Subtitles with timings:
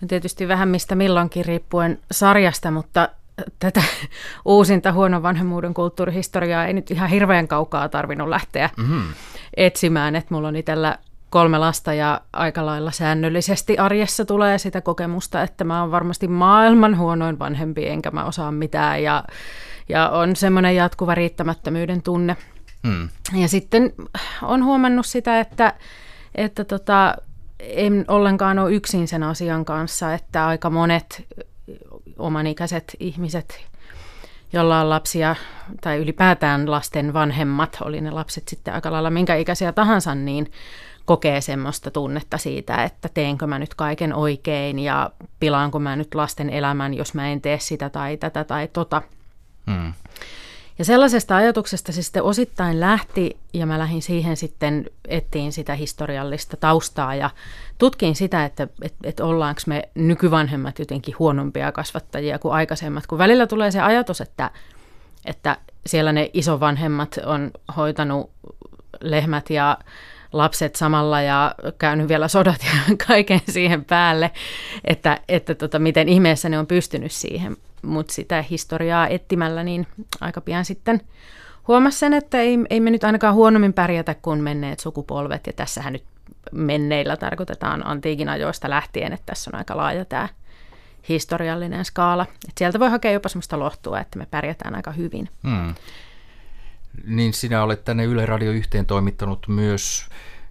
[0.00, 3.08] No tietysti vähän mistä milloinkin riippuen sarjasta, mutta
[3.58, 3.82] tätä
[4.44, 9.02] uusinta huonon vanhemmuuden kulttuurihistoriaa ei nyt ihan hirveän kaukaa tarvinnut lähteä mm-hmm.
[9.56, 10.16] etsimään.
[10.16, 10.98] Että mulla on itsellä
[11.30, 16.98] kolme lasta ja aika lailla säännöllisesti arjessa tulee sitä kokemusta, että mä oon varmasti maailman
[16.98, 19.24] huonoin vanhempi, enkä mä osaa mitään ja,
[19.88, 22.36] ja on semmoinen jatkuva riittämättömyyden tunne.
[22.86, 23.08] Hmm.
[23.40, 23.92] Ja sitten
[24.42, 25.74] on huomannut sitä, että,
[26.34, 27.16] että tota,
[27.60, 31.26] en ollenkaan ole yksin sen asian kanssa, että aika monet
[32.18, 33.64] omanikäiset ihmiset,
[34.52, 35.36] jolla on lapsia,
[35.80, 40.52] tai ylipäätään lasten vanhemmat, oli ne lapset sitten aika lailla minkä ikäisiä tahansa, niin
[41.04, 46.50] kokee semmoista tunnetta siitä, että teenkö mä nyt kaiken oikein ja pilaanko mä nyt lasten
[46.50, 49.02] elämän, jos mä en tee sitä tai tätä tai tota.
[50.78, 56.56] Ja sellaisesta ajatuksesta se sitten osittain lähti ja mä lähdin siihen sitten ettiin sitä historiallista
[56.56, 57.30] taustaa ja
[57.78, 63.46] tutkin sitä, että, että, että ollaanko me nykyvanhemmat jotenkin huonompia kasvattajia kuin aikaisemmat, kun välillä
[63.46, 64.50] tulee se ajatus, että,
[65.24, 68.30] että siellä ne isovanhemmat on hoitanut
[69.00, 69.78] lehmät ja
[70.32, 74.30] lapset samalla ja käynyt vielä sodat ja kaiken siihen päälle,
[74.84, 77.56] että, että tota, miten ihmeessä ne on pystynyt siihen.
[77.82, 79.86] Mutta sitä historiaa etsimällä niin
[80.20, 81.00] aika pian sitten
[81.68, 85.46] huomasi sen, että ei, ei me nyt ainakaan huonommin pärjätä kuin menneet sukupolvet.
[85.46, 86.04] Ja tässähän nyt
[86.52, 90.28] menneillä tarkoitetaan antiikin ajoista lähtien, että tässä on aika laaja tämä
[91.08, 92.26] historiallinen skaala.
[92.48, 95.28] Et sieltä voi hakea jopa sellaista lohtua, että me pärjätään aika hyvin.
[95.42, 95.74] Hmm.
[97.04, 100.06] Niin sinä olet tänne Yle Radio yhteen toimittanut myös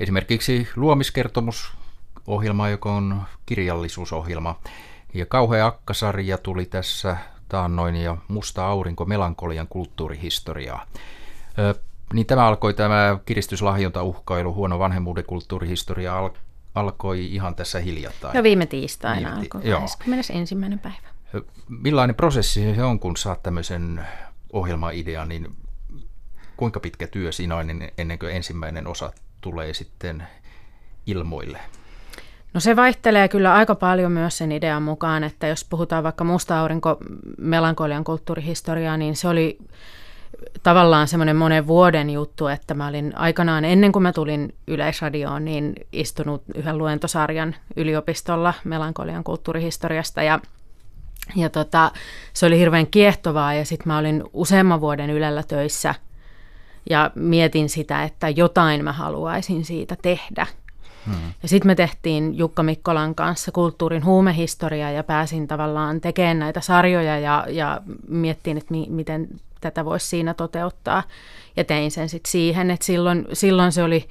[0.00, 4.60] esimerkiksi luomiskertomusohjelma, joka on kirjallisuusohjelma.
[5.14, 7.16] Ja kauhea akkasarja tuli tässä
[7.48, 10.86] taannoin ja Musta aurinko melankolian kulttuurihistoriaa.
[11.58, 11.74] Ö,
[12.12, 16.30] niin tämä alkoi tämä kiristyslahjonta uhkailu, huono vanhemmuuden kulttuurihistoria al-
[16.74, 18.36] alkoi ihan tässä hiljattain.
[18.36, 19.70] No viime tiistaina viime ti- alkoi,
[20.06, 20.78] 21.
[20.82, 21.44] päivä.
[21.68, 24.06] Millainen prosessi se on, kun saat tämmöisen
[24.52, 25.56] ohjelmaidean, niin
[26.60, 27.66] kuinka pitkä työ siinä on
[27.98, 30.22] ennen kuin ensimmäinen osa tulee sitten
[31.06, 31.58] ilmoille?
[32.54, 36.60] No se vaihtelee kyllä aika paljon myös sen idean mukaan, että jos puhutaan vaikka musta
[36.60, 36.96] aurinko
[37.38, 39.58] melankolian kulttuurihistoriaa, niin se oli
[40.62, 45.74] tavallaan semmoinen monen vuoden juttu, että mä olin aikanaan ennen kuin mä tulin Yleisradioon, niin
[45.92, 50.40] istunut yhden luentosarjan yliopistolla melankolian kulttuurihistoriasta ja
[51.36, 51.92] ja tota,
[52.32, 55.94] se oli hirveän kiehtovaa ja sitten mä olin useamman vuoden Ylellä töissä–
[56.90, 60.46] ja mietin sitä, että jotain mä haluaisin siitä tehdä.
[61.06, 61.32] Hmm.
[61.42, 67.18] Ja sitten me tehtiin Jukka Mikkolan kanssa kulttuurin huumehistoria ja pääsin tavallaan tekemään näitä sarjoja
[67.18, 69.28] ja, ja miettiin, että mi, miten
[69.60, 71.02] tätä voisi siinä toteuttaa.
[71.56, 74.08] Ja tein sen sitten siihen, että silloin, silloin se oli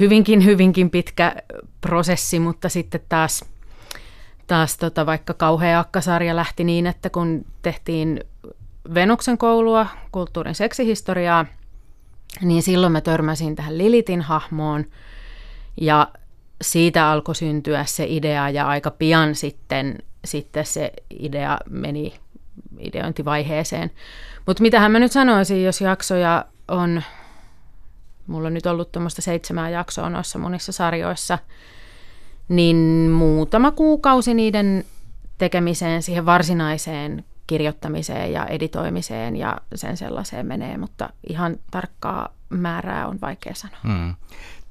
[0.00, 1.36] hyvinkin, hyvinkin pitkä
[1.80, 3.44] prosessi, mutta sitten taas,
[4.46, 8.24] taas tota, vaikka kauhea akkasarja lähti niin, että kun tehtiin
[8.94, 11.46] Venuksen koulua, kulttuurin seksihistoriaa–
[12.40, 14.84] niin silloin mä törmäsin tähän Lilitin hahmoon
[15.80, 16.08] ja
[16.62, 22.14] siitä alkoi syntyä se idea ja aika pian sitten, sitten se idea meni
[22.78, 23.90] ideointivaiheeseen.
[24.46, 27.02] Mutta mitähän mä nyt sanoisin, jos jaksoja on,
[28.26, 31.38] mulla on nyt ollut tuommoista seitsemää jaksoa noissa monissa sarjoissa,
[32.48, 32.76] niin
[33.10, 34.84] muutama kuukausi niiden
[35.38, 43.18] tekemiseen, siihen varsinaiseen kirjoittamiseen ja editoimiseen ja sen sellaiseen menee, mutta ihan tarkkaa määrää on
[43.20, 43.78] vaikea sanoa.
[43.82, 44.14] Hmm.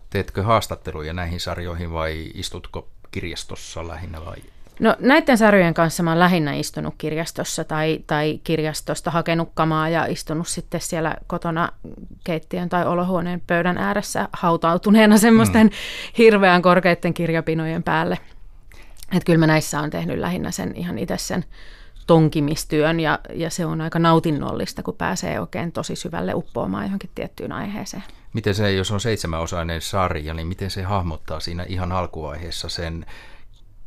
[0.09, 4.37] Teetkö haastatteluja näihin sarjoihin vai istutko kirjastossa lähinnä vai?
[4.79, 10.05] No näiden sarjojen kanssa mä oon lähinnä istunut kirjastossa tai, tai kirjastosta hakenut kamaa ja
[10.05, 11.69] istunut sitten siellä kotona
[12.23, 16.13] keittiön tai olohuoneen pöydän ääressä hautautuneena semmoisten hmm.
[16.17, 18.17] hirveän korkeiden kirjapinojen päälle.
[19.11, 21.45] Että kyllä mä näissä on tehnyt lähinnä sen ihan itse sen
[22.09, 27.51] tonkimistyön ja, ja se on aika nautinnollista, kun pääsee oikein tosi syvälle uppoamaan johonkin tiettyyn
[27.51, 28.03] aiheeseen.
[28.33, 33.05] Miten se, jos on seitsemänosainen sarja, niin miten se hahmottaa siinä ihan alkuvaiheessa sen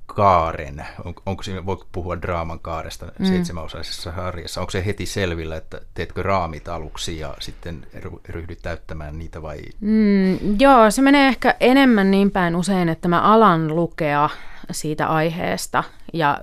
[0.07, 0.87] kaaren?
[1.05, 3.27] On, onko siinä, voi puhua draaman kaaresta mm.
[3.27, 4.61] seitsemänosaisessa sarjassa?
[4.61, 7.87] Onko se heti selvillä, että teetkö raamit aluksi ja sitten
[8.29, 9.59] ryhdyt täyttämään niitä vai?
[9.81, 14.29] Mm, joo, se menee ehkä enemmän niin päin usein, että mä alan lukea
[14.71, 16.41] siitä aiheesta ja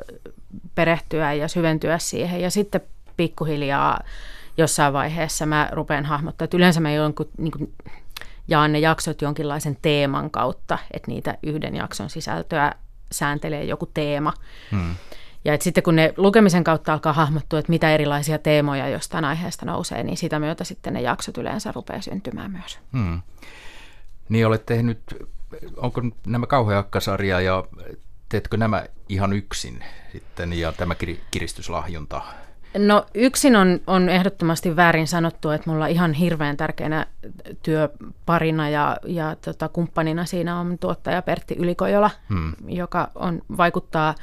[0.80, 2.42] perehtyä ja syventyä siihen.
[2.42, 2.82] Ja sitten
[3.18, 4.00] pikkuhiljaa
[4.58, 7.74] jossain vaiheessa mä rupean hahmottaa, että yleensä mä jonkun, niin kuin,
[8.48, 12.72] jaan ne jaksot jonkinlaisen teeman kautta, että niitä yhden jakson sisältöä
[13.12, 14.34] sääntelee joku teema.
[14.72, 14.96] Hmm.
[15.46, 19.66] Ja että sitten kun ne lukemisen kautta alkaa hahmottua, että mitä erilaisia teemoja jostain aiheesta
[19.66, 22.80] nousee, niin sitä myötä sitten ne jaksot yleensä rupeaa syntymään myös.
[22.94, 23.22] Hmm.
[24.30, 25.00] Niin olet tehnyt,
[25.78, 27.64] onko nämä kauheakkasarja ja
[28.30, 30.96] teetkö nämä ihan yksin sitten ja tämä
[31.32, 32.22] kiristyslahjunta?
[32.78, 37.08] No yksin on, on ehdottomasti väärin sanottu, että mulla ihan hirveän tärkeänä
[37.64, 42.54] työparina ja, ja tota, kumppanina siinä on tuottaja Pertti Ylikojola, hmm.
[42.68, 44.16] joka on, vaikuttaa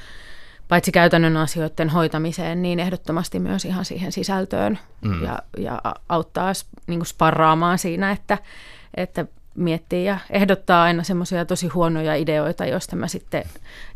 [0.69, 5.25] paitsi käytännön asioiden hoitamiseen, niin ehdottomasti myös ihan siihen sisältöön hmm.
[5.25, 6.53] ja, ja auttaa
[6.87, 8.39] niin kuin sparraamaan siinä, että,
[8.95, 9.27] että
[9.57, 13.45] miettii ja ehdottaa aina semmoisia tosi huonoja ideoita, joista mä sitten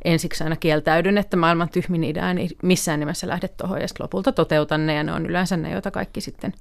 [0.05, 4.87] ensiksi aina kieltäydyn, että maailman tyhmin idea niin missään nimessä lähde tuohon ja lopulta toteutan
[4.87, 6.53] ne ja ne on yleensä ne, joita kaikki sitten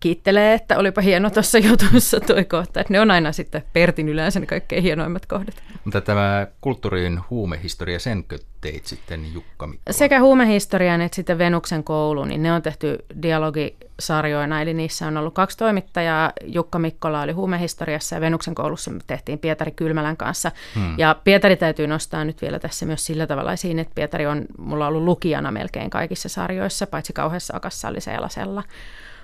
[0.00, 2.80] kiittelee, että olipa hieno tuossa jutussa tuo kohta.
[2.80, 5.62] Että ne on aina sitten Pertin yleensä ne kaikkein hienoimmat kohdat.
[5.84, 9.92] Mutta tämä kulttuurin huumehistoria, senkö teit sitten Jukka Mikkola?
[9.92, 15.34] Sekä huumehistorian että sitten Venuksen koulu, niin ne on tehty dialogisarjoina, eli niissä on ollut
[15.34, 16.32] kaksi toimittajaa.
[16.44, 20.52] Jukka Mikkola oli huumehistoriassa ja Venuksen koulussa me tehtiin Pietari Kylmälän kanssa.
[20.74, 20.98] Hmm.
[20.98, 24.86] Ja Pietari täytyy nostaa nyt vielä tässä myös sillä tavalla esiin, että Pietari on mulla
[24.86, 28.62] ollut lukijana melkein kaikissa sarjoissa, paitsi kauheassa akassa oli Seelasella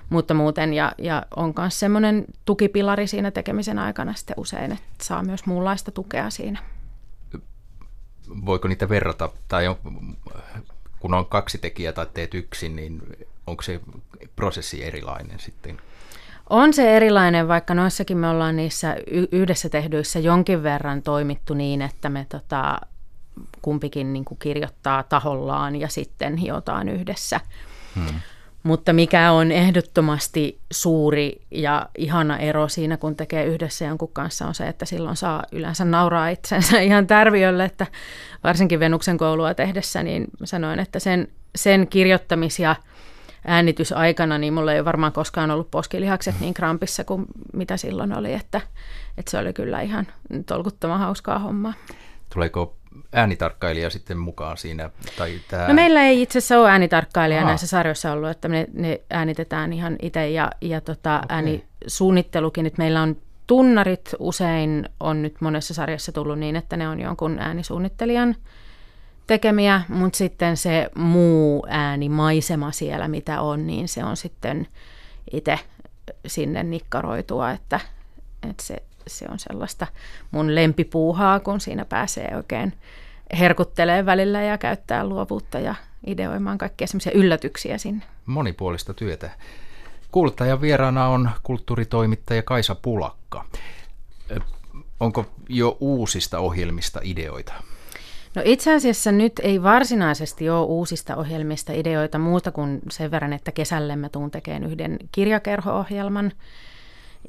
[0.09, 5.23] mutta muuten, ja, ja on myös semmoinen tukipilari siinä tekemisen aikana sitten usein, että saa
[5.23, 6.59] myös muunlaista tukea siinä.
[8.45, 9.75] Voiko niitä verrata, tai on,
[10.99, 13.01] kun on kaksi tekijää tai teet yksin, niin
[13.47, 13.79] onko se
[14.35, 15.81] prosessi erilainen sitten?
[16.49, 18.95] On se erilainen, vaikka noissakin me ollaan niissä
[19.31, 22.79] yhdessä tehdyissä jonkin verran toimittu niin, että me tota,
[23.61, 27.39] kumpikin niin kuin kirjoittaa tahollaan ja sitten hiotaan yhdessä.
[27.95, 28.19] Hmm.
[28.63, 34.55] Mutta mikä on ehdottomasti suuri ja ihana ero siinä, kun tekee yhdessä jonkun kanssa, on
[34.55, 37.87] se, että silloin saa yleensä nauraa itsensä ihan tärviölle, että
[38.43, 42.75] varsinkin Venuksen koulua tehdessä, niin sanoin, että sen, sen kirjoittamis- ja
[43.45, 48.33] äänitysaikana, niin mulla ei ole varmaan koskaan ollut poskilihakset niin krampissa kuin mitä silloin oli,
[48.33, 48.61] että,
[49.17, 50.07] että se oli kyllä ihan
[50.45, 51.73] tolkuttoman hauskaa hommaa.
[52.33, 52.75] Tuleeko
[53.13, 54.89] äänitarkkailija sitten mukaan siinä?
[55.17, 55.67] Tai tämä...
[55.67, 57.49] No meillä ei itse asiassa ole äänitarkkailija Aha.
[57.49, 61.35] näissä sarjoissa ollut, että ne, ne äänitetään ihan itse ja, ja tota, okay.
[61.35, 63.17] äänisuunnittelukin, että meillä on
[63.47, 68.35] tunnarit usein on nyt monessa sarjassa tullut niin, että ne on jonkun äänisuunnittelijan
[69.27, 74.67] tekemiä, mutta sitten se muu äänimaisema siellä, mitä on, niin se on sitten
[75.33, 75.59] itse
[76.27, 77.79] sinne nikkaroitua, että,
[78.49, 79.87] että se se on sellaista
[80.31, 82.73] mun lempipuuhaa, kun siinä pääsee oikein
[83.39, 85.75] herkuttelee välillä ja käyttää luovuutta ja
[86.07, 88.05] ideoimaan kaikkia semmoisia yllätyksiä sinne.
[88.25, 89.29] Monipuolista työtä.
[90.11, 93.45] Kuuluttajan vieraana on kulttuuritoimittaja Kaisa Pulakka.
[94.99, 97.53] Onko jo uusista ohjelmista ideoita?
[98.35, 103.51] No itse asiassa nyt ei varsinaisesti ole uusista ohjelmista ideoita muuta kuin sen verran, että
[103.51, 106.31] kesälle mä tuun tekemään yhden kirjakerho-ohjelman–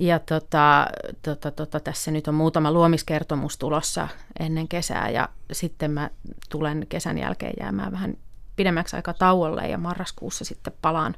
[0.00, 0.86] ja tota,
[1.22, 4.08] tota, tota, tässä nyt on muutama luomiskertomus tulossa
[4.38, 6.10] ennen kesää ja sitten mä
[6.50, 8.16] tulen kesän jälkeen jäämään vähän
[8.56, 11.14] pidemmäksi aikaa tauolle ja marraskuussa sitten palaan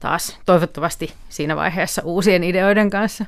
[0.00, 3.24] taas toivottavasti siinä vaiheessa uusien ideoiden kanssa.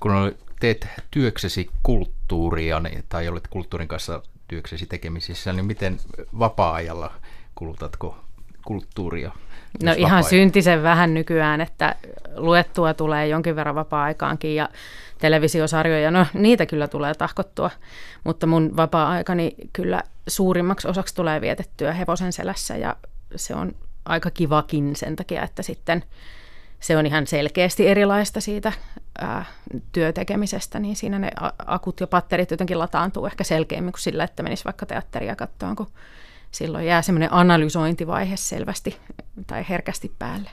[0.00, 5.98] Kun teet työksesi kulttuuria niin- tai olet kulttuurin kanssa työksesi tekemisissä, niin miten
[6.38, 7.12] vapaa-ajalla
[7.54, 8.23] kulutatko
[8.64, 9.32] kulttuuria?
[9.82, 11.94] No ihan syntisen vähän nykyään, että
[12.36, 14.68] luettua tulee jonkin verran vapaa-aikaankin ja
[15.18, 17.70] televisiosarjoja, no niitä kyllä tulee tahkottua,
[18.24, 22.96] mutta mun vapaa-aikani kyllä suurimmaksi osaksi tulee vietettyä hevosen selässä ja
[23.36, 23.72] se on
[24.04, 26.04] aika kivakin sen takia, että sitten
[26.80, 28.72] se on ihan selkeästi erilaista siitä
[29.18, 29.44] ää,
[29.92, 31.30] työtekemisestä, niin siinä ne
[31.66, 35.86] akut ja patterit jotenkin lataantuu ehkä selkeämmin kuin sillä, että menisi vaikka teatteria katsomaan, kun
[36.54, 38.96] silloin jää semmoinen analysointivaihe selvästi
[39.46, 40.50] tai herkästi päälle.